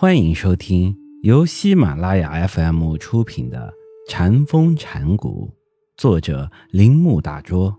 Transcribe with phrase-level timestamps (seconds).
[0.00, 3.74] 欢迎收听由喜马拉雅 FM 出品的
[4.08, 5.50] 《禅风禅谷，
[5.96, 7.76] 作者铃木大拙，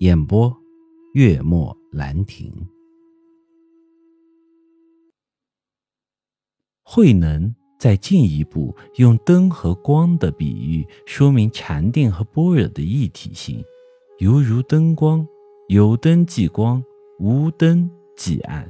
[0.00, 0.52] 演播
[1.14, 2.52] 月末兰亭。
[6.82, 13.64] 慧能再进一步用灯和光的比喻说明禅定和般若的一体性，
[14.18, 15.24] 犹如灯光，
[15.68, 16.82] 有灯即光，
[17.20, 18.68] 无灯即暗。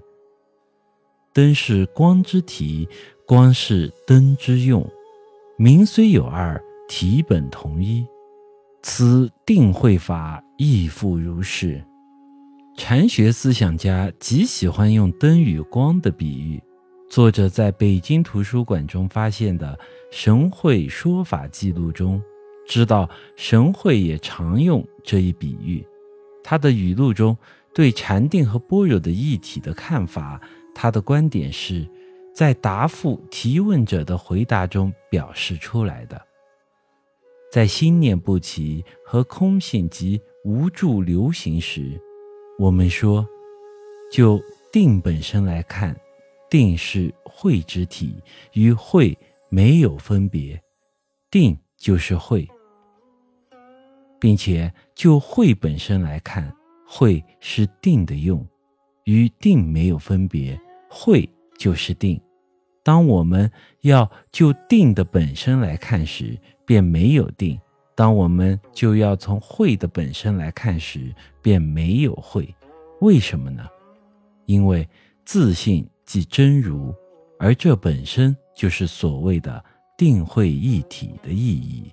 [1.37, 2.89] 灯是光之体，
[3.27, 4.90] 光是灯之用。
[5.59, 8.07] 名虽有二，体本同一。
[8.82, 11.85] 此定慧法亦复如是。
[12.79, 16.59] 禅学思想家极喜欢用灯与光的比喻。
[17.11, 19.79] 作者在北京图书馆中发现的
[20.11, 22.18] 神会说法记录中，
[22.67, 23.07] 知道
[23.37, 25.87] 神会也常用这一比喻。
[26.43, 27.37] 他的语录中
[27.75, 30.40] 对禅定和般若的一体的看法。
[30.79, 31.89] 他的观点是
[32.34, 36.20] 在答复提问者的回答中表示出来的。
[37.51, 41.98] 在心念不起和空性及无助流行时，
[42.59, 43.27] 我们说，
[44.12, 44.39] 就
[44.70, 45.98] 定本身来看，
[46.51, 49.17] 定是慧之体，与慧
[49.48, 50.62] 没有分别，
[51.31, 52.47] 定就是慧，
[54.20, 56.55] 并且就慧本身来看，
[56.86, 58.47] 慧是定的用，
[59.05, 60.61] 与定没有分别。
[60.89, 62.20] 慧就是定，
[62.83, 67.59] 当我们要就定的本身来看时，便没有定；
[67.95, 72.55] 当我们就要从会的本身来看时，便没有会。
[73.01, 73.67] 为什么呢？
[74.47, 74.89] 因为
[75.25, 76.95] 自信即真如，
[77.39, 79.64] 而这本身就是所谓的
[79.97, 81.91] 定慧一体的意义。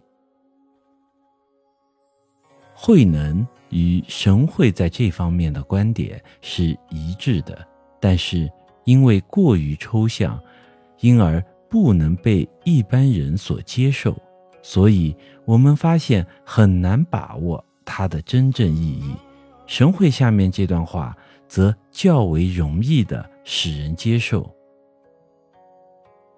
[2.75, 7.65] 慧能与神会在这方面的观点是一致的，
[7.99, 8.51] 但是。
[8.85, 10.39] 因为过于抽象，
[10.99, 14.15] 因而不能被一般人所接受，
[14.61, 19.13] 所以我们发现很难把握它的真正意义。
[19.65, 21.17] 神会下面这段话
[21.47, 24.53] 则较为容易的使人接受。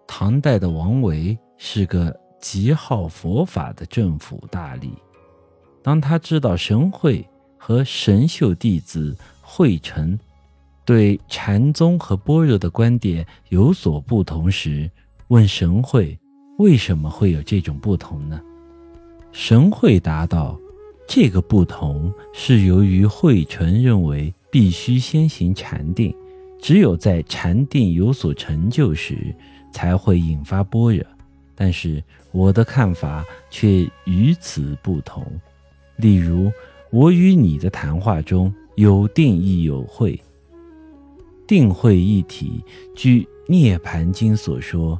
[0.07, 4.91] 唐代的王维是个极好佛法的政府大吏，
[5.81, 10.17] 当他知道神会和神秀弟子会成。
[10.85, 14.89] 对禅宗和般若的观点有所不同时，
[15.29, 16.17] 问神会
[16.59, 18.39] 为什么会有这种不同呢？
[19.31, 20.57] 神会答道
[21.09, 26.15] ：“这个不同是由于慧纯认为必须先行禅定，
[26.61, 29.35] 只有在禅定有所成就时，
[29.73, 31.03] 才会引发般若。
[31.55, 35.25] 但是我的看法却与此不同。
[35.97, 36.51] 例如，
[36.91, 40.17] 我与你的谈话中有定亦有会。”
[41.47, 42.63] 定慧一体，
[42.95, 44.99] 据《涅盘经》所说：“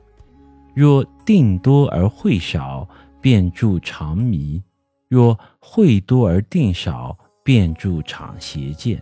[0.76, 2.88] 若定多而慧少，
[3.20, 4.62] 便助长迷；
[5.08, 9.02] 若慧多而定少，便助长邪见。”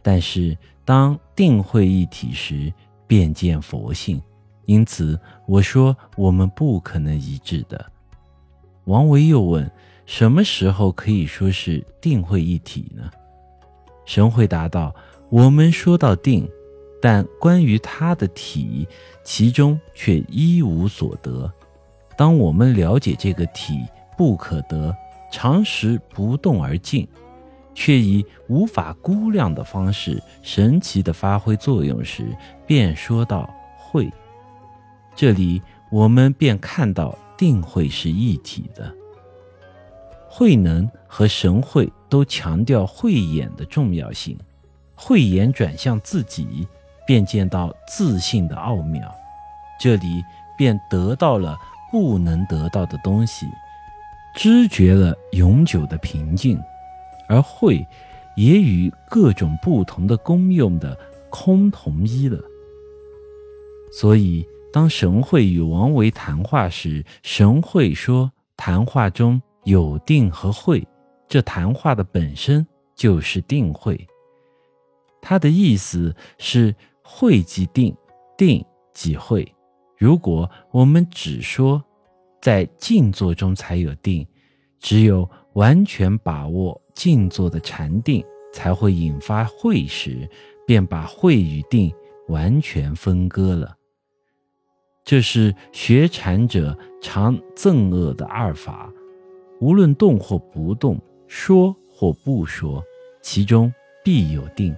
[0.00, 2.72] 但是，当定慧一体时，
[3.06, 4.22] 便见佛性。
[4.66, 7.84] 因此，我说我们不可能一致的。
[8.84, 9.68] 王维又问
[10.06, 13.10] ：“什么时候可以说是定慧一体呢？”
[14.06, 14.94] 神回答道。
[15.30, 16.48] 我们说到定，
[17.02, 18.88] 但关于它的体，
[19.22, 21.52] 其中却一无所得。
[22.16, 23.84] 当我们了解这个体
[24.16, 24.94] 不可得，
[25.30, 27.06] 常时不动而静，
[27.74, 32.34] 却以无法估量的方式神奇的发挥作用时，
[32.66, 34.10] 便说到慧。
[35.14, 35.60] 这里
[35.92, 38.92] 我们便看到定慧是一体的。
[40.26, 44.38] 慧能和神慧都强调慧眼的重要性。
[44.98, 46.66] 慧眼转向自己，
[47.06, 49.10] 便见到自信的奥妙，
[49.80, 50.22] 这里
[50.56, 51.56] 便得到了
[51.90, 53.46] 不能得到的东西，
[54.34, 56.60] 知觉了永久的平静，
[57.28, 57.86] 而慧
[58.36, 60.98] 也与各种不同的功用的
[61.30, 62.38] 空同一了。
[63.92, 70.86] 所以，当神会与王维谈话时，神会说谈话中有定和慧，
[71.26, 73.98] 这谈话的本身就是定慧。
[75.20, 77.94] 他的意思是，慧即定，
[78.36, 79.46] 定即会。
[79.96, 81.82] 如果我们只说
[82.40, 84.26] 在静坐中才有定，
[84.78, 90.28] 只有完全把握静坐的禅定才会引发会时，
[90.66, 91.92] 便把会与定
[92.28, 93.76] 完全分割了。
[95.04, 98.92] 这是学禅者常憎恶的二法，
[99.60, 102.84] 无论动或不动，说或不说，
[103.22, 103.72] 其中
[104.04, 104.76] 必有定。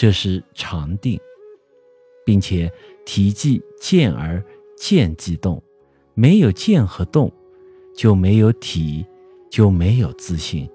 [0.00, 1.20] 这是常定，
[2.24, 2.72] 并且
[3.04, 4.42] 体即见而
[4.74, 5.62] 见即动，
[6.14, 7.30] 没有见和动，
[7.94, 9.04] 就没有体，
[9.50, 10.66] 就没有自信。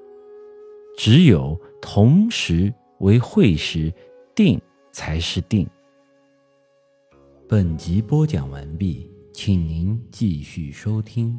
[0.95, 3.92] 只有同时为会时，
[4.36, 4.62] 定
[4.92, 5.68] 才是定。
[7.50, 11.36] 本集播讲完毕，请您继续收听。